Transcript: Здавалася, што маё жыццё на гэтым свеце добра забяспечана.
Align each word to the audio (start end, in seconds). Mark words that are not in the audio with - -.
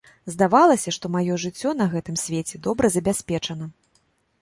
Здавалася, 0.35 0.93
што 0.97 1.11
маё 1.17 1.37
жыццё 1.45 1.75
на 1.83 1.89
гэтым 1.93 2.19
свеце 2.25 2.65
добра 2.67 2.85
забяспечана. 2.99 3.65